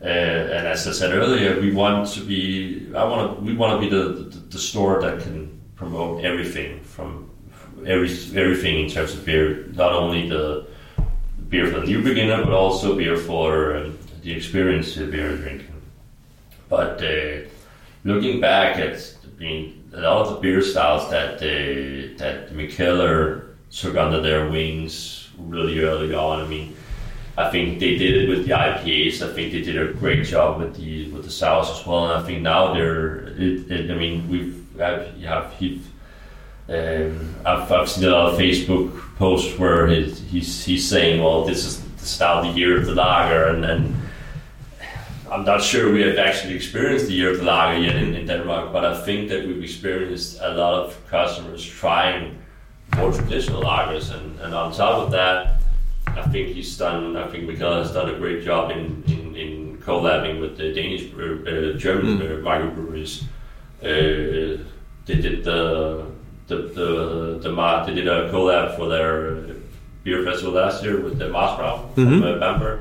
[0.00, 2.90] Uh, and as I said earlier, we want to be.
[2.94, 3.44] I want to.
[3.44, 7.30] We want to be the, the, the store that can promote everything from
[7.86, 9.66] every everything in terms of beer.
[9.74, 10.66] Not only the
[11.48, 15.82] beer for the new beginner, but also beer for um, the experienced beer drinking.
[16.68, 17.48] But uh,
[18.04, 23.54] looking back at I mean, a lot of the beer styles that uh, that Mikkeller
[23.70, 26.40] took under their wings really early on.
[26.40, 26.76] I mean
[27.36, 29.22] I think they did it with the IPAs.
[29.22, 32.10] I think they did a great job with the with the sours as well.
[32.10, 33.28] And I think now they're.
[33.38, 35.52] It, it, I mean, we've I've, have
[36.68, 41.64] um, I've, I've seen a lot of Facebook posts where he's he's saying, "Well, this
[41.64, 43.96] is the style the year of the lager," and, and
[45.30, 48.26] I'm not sure we have actually experienced the year of the lager yet in, in
[48.26, 52.36] Denmark, but I think that we've experienced a lot of customers trying
[52.96, 55.62] more traditional lagers, and, and on top of that
[56.06, 57.16] I think he's done.
[57.16, 61.04] I think Mikkeller has done a great job in in, in collabing with the Danish,
[61.12, 62.22] uh, German mm.
[62.22, 63.24] uh, microbreweries.
[63.82, 64.62] Uh,
[65.06, 66.06] they did the
[66.48, 69.56] the the the they did a collab for their
[70.04, 72.20] beer festival last year with the Mahrs Bräu mm-hmm.
[72.20, 72.80] from uh, Bamberg.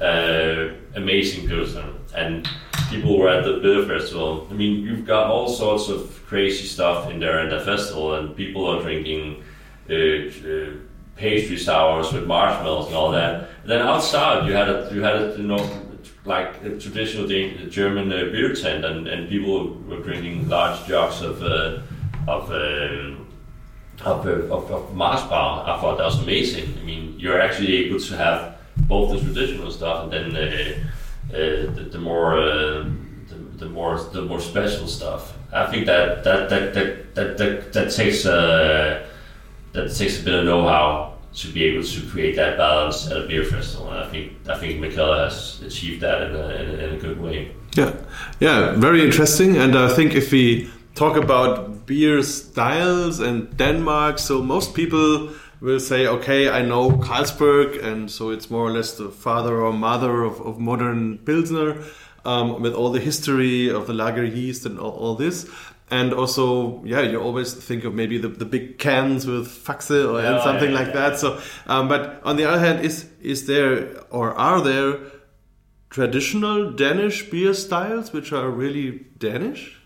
[0.00, 1.84] Uh, amazing pilsner,
[2.14, 2.48] and
[2.92, 4.46] people were at the beer festival.
[4.50, 8.36] I mean, you've got all sorts of crazy stuff in there at the festival, and
[8.36, 9.42] people are drinking.
[9.90, 10.70] Uh, uh
[11.16, 13.48] pastry sours with marshmallows and all that.
[13.62, 15.62] And then outside, you had a you had a you know
[16.24, 17.26] like a traditional
[17.68, 21.80] German uh, beer tent, and, and people were drinking large jugs of uh,
[22.28, 23.26] of, um,
[24.04, 25.68] of, uh, of of Marsbar.
[25.68, 26.76] I thought that was amazing.
[26.80, 30.74] I mean, you're actually able to have both the traditional stuff and then uh,
[31.32, 32.84] the, the, more uh,
[33.28, 35.32] the, the, more the more special stuff.
[35.52, 40.44] I think that that that that that, that, that takes that takes a bit of
[40.44, 43.90] know-how to be able to create that balance at a beer festival.
[43.90, 46.98] And I think I think Mikkeller has achieved that in a, in a, in a
[46.98, 47.52] good way.
[47.76, 47.94] Yeah,
[48.40, 49.56] yeah, very interesting.
[49.56, 55.30] And I think if we talk about beer styles and Denmark, so most people
[55.62, 59.72] will say, okay, I know Carlsberg, and so it's more or less the father or
[59.72, 61.82] mother of, of modern Pilsner.
[62.24, 65.50] Um, with all the history of the lager yeast and all, all this
[65.92, 70.18] and also yeah you always think of maybe the, the big cans with Faxe or
[70.20, 71.10] oh, something yeah, like yeah.
[71.10, 74.98] that so um, but on the other hand is is there or are there
[75.90, 79.81] traditional danish beer styles which are really danish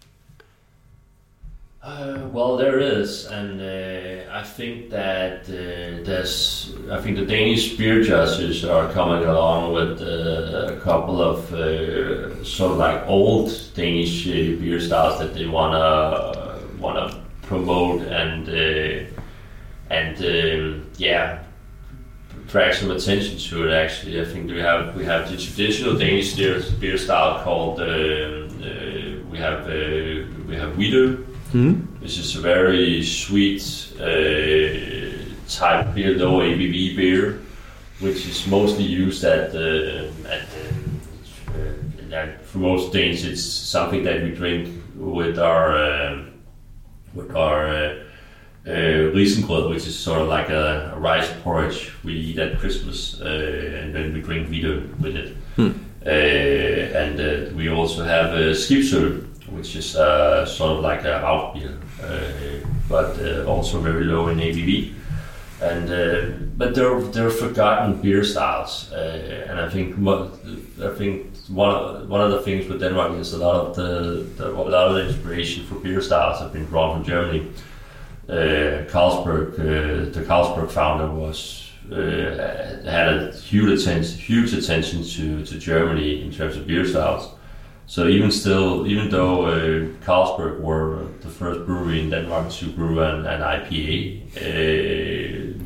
[1.87, 6.75] uh, well, there is, and uh, I think that uh, there's.
[6.91, 12.43] I think the Danish beer judges are coming along with uh, a couple of uh,
[12.43, 18.49] sort of like old Danish uh, beer styles that they wanna wanna promote and
[19.89, 21.45] and um, yeah,
[22.49, 23.73] drag some attention to it.
[23.73, 29.67] Actually, I think we have we have the traditional Danish beer, style called we have
[30.49, 32.01] we have Witte mm.
[32.01, 33.63] which is a very sweet
[34.01, 35.17] uh,
[35.49, 37.41] type beer, low ABV beer,
[38.01, 40.43] which is mostly used at the at
[42.13, 43.25] uh, for most Danes.
[43.25, 46.25] It's something that we drink with our uh,
[47.15, 47.95] with our uh,
[48.67, 53.21] uh, risengrød, which is sort of like a, a, rice porridge we eat at Christmas,
[53.21, 55.37] uh, and then we drink Witte with it.
[55.57, 55.71] Hmm.
[56.05, 59.25] Uh, and uh, we also have uh, skibsøl,
[59.57, 64.29] which is uh, sort of like a out beer, uh, but uh, also very low
[64.29, 64.93] in ABV.
[65.61, 71.75] And uh, but they're they're forgotten beer styles, uh, and I think I think one
[71.75, 74.89] of, one of the things with Denmark is a lot of the, the a lot
[74.89, 77.49] of the inspiration for beer styles have been drawn from Germany.
[78.29, 79.57] Uh, Carlsberg,
[80.13, 86.57] the Carlsberg founder was had a huge attention, huge attention to, to Germany in terms
[86.57, 87.36] of beer styles.
[87.89, 89.55] So even still, even though uh,
[90.05, 95.57] Carlsberg were the first brewery in Denmark to brew an, an IPA uh,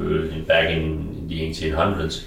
[0.00, 2.24] uh, back in the 1800s,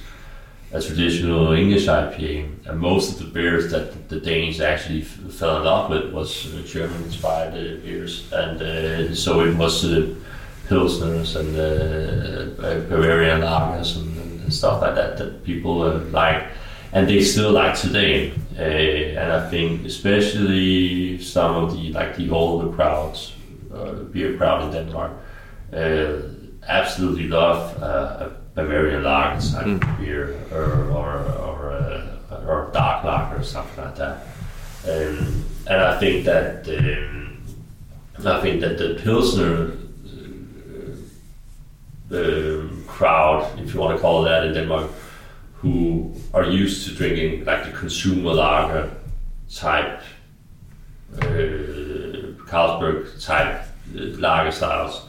[0.72, 5.64] a traditional English IPA, and most of the beers that the Danes actually fell in
[5.64, 9.84] love with was uh, German-inspired uh, beers, and uh, so it was
[10.68, 11.56] pilsners and
[12.90, 16.44] Bavarian lagers and, and, stuff like that that people uh, like,
[16.92, 18.32] and they still like today.
[18.58, 23.34] Uh, and I think especially some of the like the older crowds,
[23.74, 25.12] uh, beer crowd in Denmark,
[25.74, 26.22] uh,
[26.68, 29.98] absolutely love a Bavarian lager type mm.
[30.00, 31.10] beer or or
[31.48, 32.04] or,
[32.48, 34.28] or dark lager or something like that.
[34.88, 37.44] Um, and I think that um,
[38.26, 39.78] I think that the pilsner
[42.12, 44.90] uh, crowd, if you want to call it that, in Denmark,
[45.62, 48.92] who are used to drinking like the consumer lager
[49.54, 50.02] type,
[51.18, 51.26] uh,
[52.48, 53.64] Carlsberg type
[53.96, 55.06] uh, lager styles.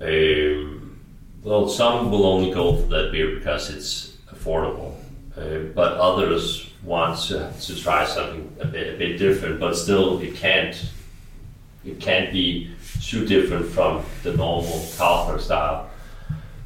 [0.00, 0.98] Um,
[1.42, 4.94] well, some will only go for that beer because it's affordable,
[5.36, 10.18] uh, but others want to, to try something a bit, a bit different, but still
[10.20, 10.90] it can't
[11.84, 12.70] it can't be
[13.02, 15.90] too different from the normal Carlsberg style.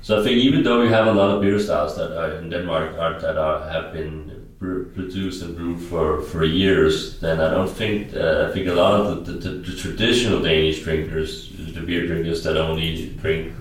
[0.08, 2.48] So I think even though we have a lot of beer styles that are in
[2.48, 7.68] Denmark are, that are, have been produced and brewed for, for years, then I don't
[7.68, 12.06] think uh, I think a lot of the, the, the, traditional Danish drinkers, the beer
[12.06, 13.52] drinkers that only drink,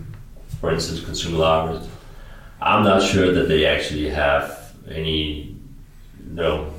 [0.61, 1.85] for instance, consumer lagers,
[2.61, 5.57] I'm not sure that they actually have any
[6.31, 6.71] no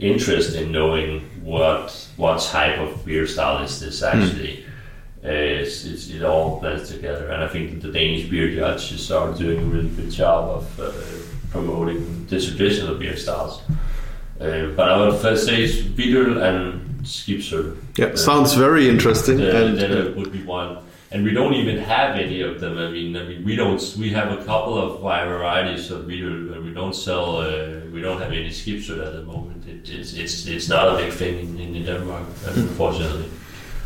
[0.00, 4.56] interest in knowing what what type of beer style is this actually.
[4.56, 4.65] Mm.
[5.26, 9.10] Uh, it's, it's, it all blends together, and I think that the Danish beer judges
[9.10, 10.92] are doing a really good job of uh,
[11.50, 13.60] promoting the traditional beer styles.
[14.40, 17.76] Uh, but I would first say Hvidtøl and Skibsøl.
[17.98, 19.40] Yeah, sounds very interesting.
[19.40, 20.78] and then it would be one
[21.10, 22.78] and we don't even have any of them.
[22.78, 23.80] I mean, I mean, we don't.
[23.98, 27.38] We have a couple of varieties of beer, but we don't sell.
[27.38, 29.66] Uh, we don't have any Skibsøl at the moment.
[29.66, 33.28] It, it's it's it's not a big thing in, in Denmark, unfortunately.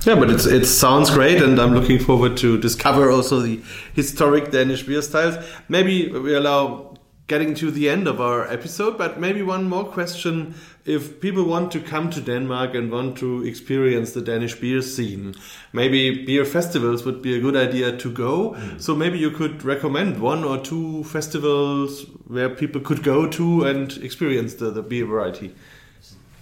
[0.07, 3.61] Yeah, but it's it sounds great, and I'm looking forward to discover also the
[3.93, 5.37] historic Danish beer styles.
[5.69, 6.97] Maybe we allow
[7.27, 10.55] getting to the end of our episode, but maybe one more question.
[10.87, 15.35] If people want to come to Denmark and want to experience the Danish beer scene,
[15.75, 18.55] maybe beer festivals would be a good idea to go.
[18.55, 18.81] Mm.
[18.81, 23.93] So maybe you could recommend one or two festivals where people could go to and
[23.99, 25.55] experience the, the beer variety.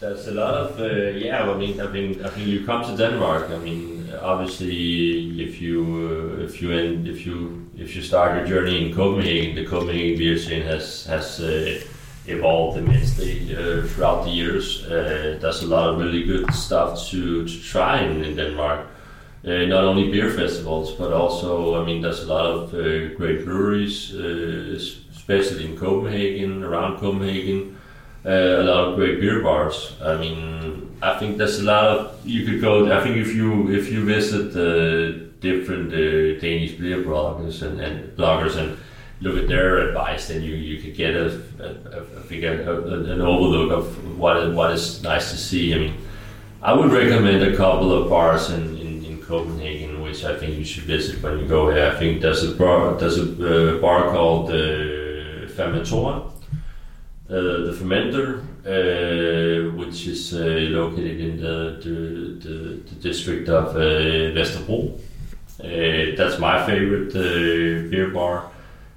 [0.00, 1.50] There's a lot of uh, yeah.
[1.50, 3.50] I mean, I mean, I think you come to Denmark.
[3.50, 8.46] I mean, obviously, if you uh, if you end, if you if you start your
[8.46, 11.80] journey in Copenhagen, the Copenhagen beer scene has has uh,
[12.26, 14.86] evolved immensely uh, throughout the years.
[14.86, 18.86] Uh, there's a lot of really good stuff to, to try in, in Denmark.
[19.44, 22.70] Uh, not only beer festivals, but also, I mean, there's a lot of
[23.16, 27.77] great breweries, especially in Copenhagen, around Copenhagen uh,
[28.28, 29.96] a lot of great beer bars.
[30.02, 32.92] I mean, I think there's a lot of you could go.
[32.92, 38.16] I think if you if you visit the different uh, Danish beer bloggers and, and
[38.16, 38.76] bloggers and
[39.20, 41.68] look at their advice, then you, you could get a, a,
[41.98, 45.74] a, a, an overlook of what what is nice to see.
[45.74, 45.94] I mean,
[46.62, 50.64] I would recommend a couple of bars in, in, in Copenhagen, which I think you
[50.64, 51.86] should visit when you go here.
[51.86, 56.37] I think there's a bar there's a uh, bar called uh, Fermentoren uh,
[57.28, 62.58] the fermenter, uh, which is uh, located in the, the, the,
[62.88, 64.98] the district of uh, Vesterbro.
[65.60, 68.50] Uh, that's my favorite uh, beer bar.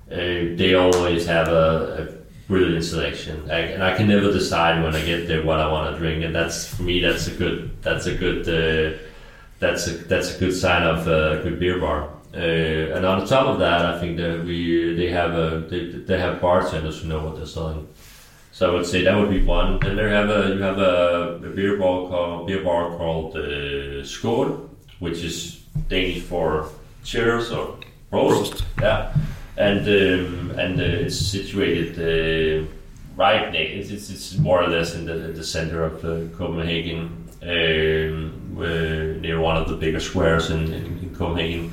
[0.07, 5.03] they always have a, a brilliant selection, I, and I can never decide when I
[5.03, 8.05] get there what I want to drink, and that's for me that's a good that's
[8.05, 8.99] a good
[9.59, 12.09] that's a that's a good sign of a good beer bar.
[12.33, 16.17] Uh, and on top of that, I think that we they have a they, they
[16.19, 17.87] have bartenders who know what they're selling.
[18.61, 19.79] So I would say that would be one.
[19.79, 24.05] Then there have a you have a, a beer bar called beer bar called uh,
[24.05, 26.69] Skål, which is Danish for
[27.03, 27.79] cheers or
[28.11, 28.51] roast.
[28.51, 28.63] roast.
[28.79, 29.15] Yeah,
[29.57, 32.67] and um, and uh, it's situated uh,
[33.15, 33.89] right next.
[33.89, 39.39] It's, it's more or less in the, in the center of uh, Copenhagen, um, near
[39.41, 41.71] one of the bigger squares in, in, in Copenhagen.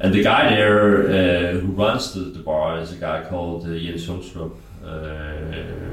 [0.00, 3.78] And the guy there uh, who runs the, the, bar is a guy called uh,
[3.78, 4.52] Jens Sundstrup.
[4.84, 5.91] Uh,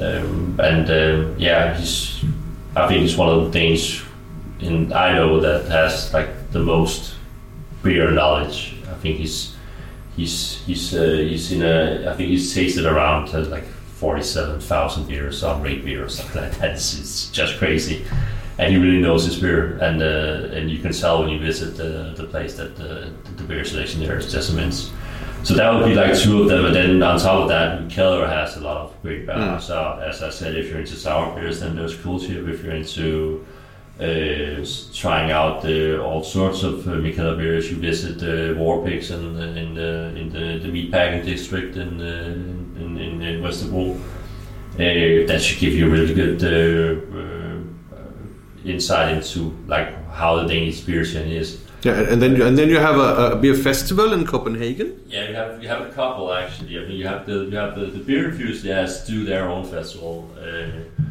[0.00, 2.24] um, and uh, yeah, he's.
[2.76, 4.02] I think he's one of the things
[4.60, 7.14] in I know that has like the most
[7.82, 8.74] beer knowledge.
[8.90, 9.56] I think he's
[10.16, 14.60] he's he's uh, he's in a I think he's tasted around uh, like forty seven
[14.60, 16.70] thousand beers on RateBeer or something like that.
[16.74, 18.04] It's, it's, just crazy,
[18.58, 21.76] and he really knows his beer, and uh, and you can tell when you visit
[21.76, 24.90] the, the place that the, the beer selection there is just immense.
[25.44, 28.26] So that would be like two of them, and then on top of that, Keller
[28.26, 29.64] has a lot of great bars.
[29.64, 29.66] Mm.
[29.66, 32.48] So as I said, if you're into sour beers, then there's Koelschip.
[32.48, 33.46] If you're into
[34.00, 34.64] uh,
[34.94, 37.70] trying out uh, all sorts of uh, beers.
[37.70, 42.96] You visit uh, WarPigs in, in the in the, the meatpacking district in uh, in,
[42.96, 43.44] in, in.
[43.44, 47.98] Uh, that should give you a really good uh, uh,
[48.64, 51.64] insight into like how the Danish beer scene is.
[51.82, 55.00] Yeah, and then and then you have a, a beer festival in Copenhagen.
[55.06, 56.76] Yeah, you have you have a couple actually.
[56.76, 60.28] I mean, you have the you have the, the beer enthusiasts do their own festival.
[60.36, 61.04] Uh,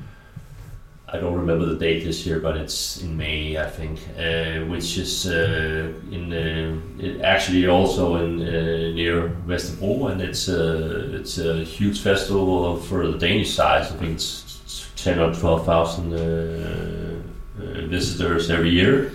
[1.10, 4.98] I don't remember the date this year, but it's in May, I think, uh, which
[4.98, 11.64] is uh, in uh, actually also in uh, near Vesterbro, and it's uh, it's a
[11.64, 13.90] huge festival for the Danish size.
[13.90, 19.14] I think it's ten or twelve thousand uh, visitors every year,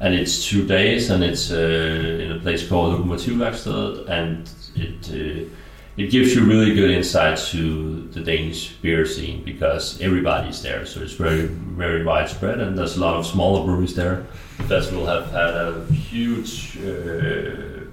[0.00, 5.10] and it's two days, and it's uh, in a place called Lokomotivværkstedet, and it.
[5.10, 5.48] Uh,
[5.96, 10.84] it gives you really good insight to the Danish beer scene because everybody's there.
[10.84, 14.26] So it's very, very widespread, and there's a lot of smaller breweries there.
[14.58, 17.86] The festival have had a huge uh,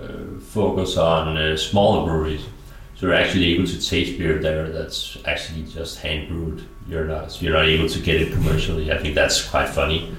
[0.00, 2.46] uh, focus on uh, smaller breweries.
[2.94, 6.64] So you're actually able to taste beer there that's actually just hand brewed.
[6.88, 8.92] You're not you're not able to get it commercially.
[8.92, 10.14] I think that's quite funny.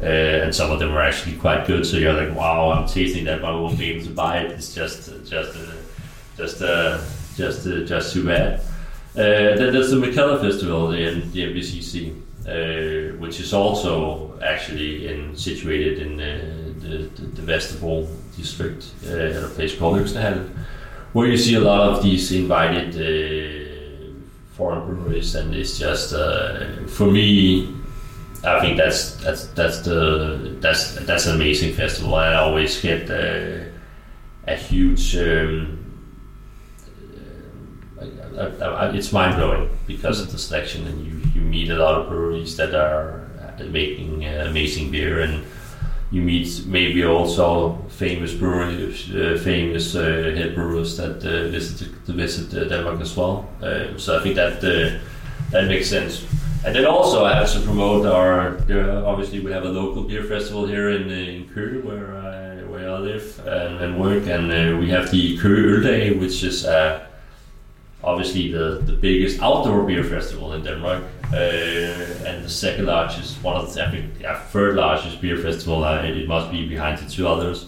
[0.00, 1.84] Uh, and some of them are actually quite good.
[1.84, 4.52] So you're like, wow, I'm tasting that, but I won't be able to buy it.
[4.52, 5.72] It's just just uh,
[6.36, 7.00] just uh,
[7.36, 8.60] just uh, just too bad.
[9.16, 12.14] Uh, then there's the Mikkeller Festival in the MBCC,
[12.46, 19.76] uh, which is also actually in, situated in the, the, the district at a place
[19.76, 20.48] called Øksnehallen,
[21.12, 22.94] where you see a lot of these invited
[24.52, 26.14] foreign breweries, and it's just
[26.86, 27.77] for me.
[28.44, 32.14] I think that's that's that's the that's that's an amazing festival.
[32.14, 33.64] I always get uh,
[34.46, 35.78] a huge um,
[38.38, 41.94] uh, uh, it's mind blowing because of the selection, and you, you meet a lot
[42.00, 45.44] of breweries that are uh, making uh, amazing beer, and
[46.12, 51.20] you meet maybe also famous breweries, uh, famous uh, head brewers that
[51.50, 53.48] visit to visit Denmark as well.
[53.60, 54.60] Uh, so I think that
[55.50, 56.24] that makes sense.
[56.64, 58.58] And then also I have to promote our.
[58.68, 62.90] Uh, obviously, we have a local beer festival here in in Køge, where I where
[62.90, 67.06] I live and, and work, and uh, we have the Køge Øldag, which is a
[68.02, 71.02] obviously the, the biggest outdoor beer festival in Denmark,
[71.32, 75.84] uh, and the second largest, one of the I think, yeah, third largest beer festival.
[75.84, 77.66] Uh, it must be behind the two others.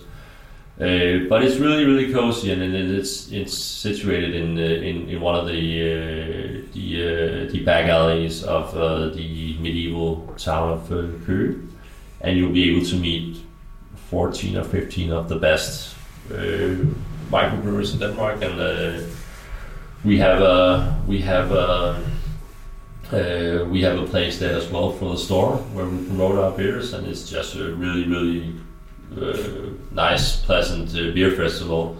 [0.80, 5.20] Uh, but it's really really cozy, and, and it's it's situated in the, in, in
[5.20, 10.90] one of the uh, the uh, the back alleys of uh, the medieval town of
[10.90, 11.68] uh, Køge,
[12.22, 13.44] and you'll be able to meet
[14.10, 15.94] 14 or 15 of the best
[16.30, 16.76] uh,
[17.30, 19.06] microbrewers in Denmark, and uh,
[20.02, 22.02] we have a we have a
[23.12, 26.52] uh, we have a place there as well for the store where we promote our
[26.52, 28.69] beers, and it's just a really really uh,
[29.92, 31.96] nice, pleasant uh, beer festival,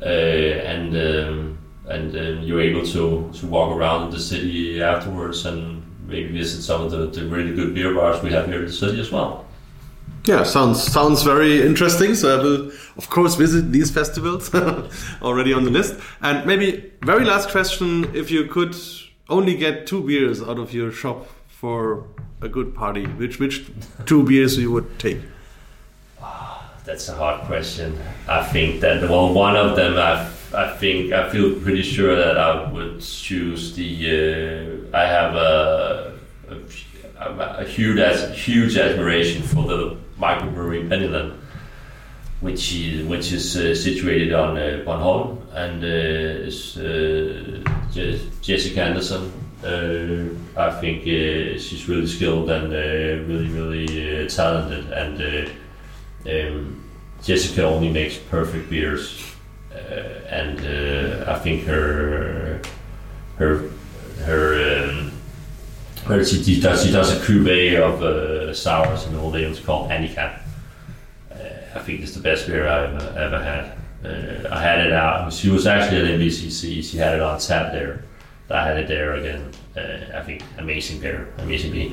[0.00, 5.82] uh, and um, and um, you're able to to walk around the city afterwards and
[6.06, 8.72] maybe visit some of the, the really good beer bars we have here in the
[8.72, 9.44] city as well.
[10.24, 12.14] Yeah, sounds sounds very interesting.
[12.14, 14.54] So I will, of course, visit these festivals
[15.22, 15.96] already on the list.
[16.20, 18.76] And maybe very last question: If you could
[19.28, 22.06] only get two beers out of your shop for
[22.40, 23.64] a good party, which which
[24.06, 25.18] two beers you would take?
[26.84, 27.98] That's a hard question.
[28.28, 32.36] I think that well, one of them, I, I think I feel pretty sure that
[32.38, 34.90] I would choose the.
[34.92, 36.18] Uh, I have a,
[37.18, 41.40] a, a huge as, huge admiration for the microbrewery Penyllan,
[42.40, 47.62] which is which is uh, situated on uh, Bornholm, and uh, is uh,
[47.92, 49.32] Je- Jessica Anderson.
[49.64, 55.61] Uh, I think uh, she's really skilled and uh, really really talented and.
[56.26, 56.82] Um,
[57.22, 59.22] Jessica only makes perfect beers,
[59.72, 59.76] uh,
[60.28, 62.60] and uh, I think her
[63.38, 63.70] her
[64.24, 65.12] her um,
[66.06, 70.42] her she, does she does a cuvee of uh, sours and all it's called Handicap.
[71.30, 71.36] Uh,
[71.74, 73.76] I think it's the best beer I've ever, ever had.
[74.04, 75.32] Uh, I had it out.
[75.32, 76.82] She was actually at MBCC.
[76.82, 78.04] She had it on tap there.
[78.50, 79.50] I had it there again.
[79.76, 81.92] Uh, I think amazing beer, amazing beer.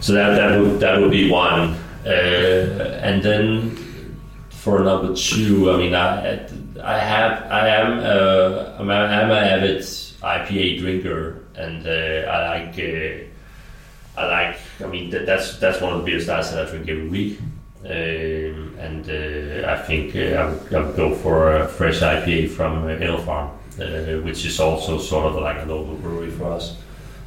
[0.00, 1.76] So that that would that would be one.
[2.06, 2.10] Uh,
[3.02, 3.76] and then
[4.50, 6.46] for number two, I mean, I
[6.82, 12.38] I have I am uh, I'm, a, I'm an avid IPA drinker, and uh, I
[12.48, 16.66] like uh, I like I mean that, that's that's one of the beer styles that
[16.66, 17.40] I drink every week,
[17.84, 22.88] um, and uh, I think I, would, I go for a fresh IPA from uh,
[22.88, 26.76] Alefarm, uh, which is also sort of like a local brewery for us.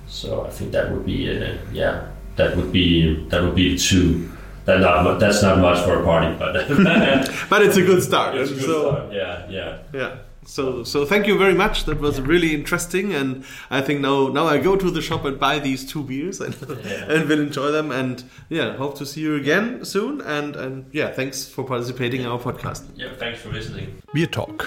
[0.08, 1.28] So I think that would be
[1.72, 4.32] yeah that would be that would be two.
[4.66, 6.68] That not that's not much for a party, but
[7.50, 8.36] but it's a good start.
[8.36, 9.14] It's a good so, start.
[9.14, 10.18] Yeah, yeah, yeah.
[10.46, 11.86] So, so thank you very much.
[11.86, 15.40] That was really interesting, and I think now, now I go to the shop and
[15.40, 17.06] buy these two beers and, yeah.
[17.10, 17.92] and will enjoy them.
[17.92, 20.20] And yeah, hope to see you again soon.
[20.22, 22.86] And and yeah, thanks for participating in our podcast.
[22.96, 24.02] Yeah, thanks for listening.
[24.14, 24.66] BierTalk,